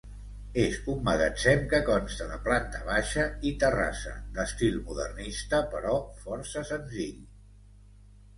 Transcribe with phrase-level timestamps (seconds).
[0.59, 5.93] És un magatzem que consta de planta baixa i terrassa d'estil modernista però
[6.25, 7.23] força senzill.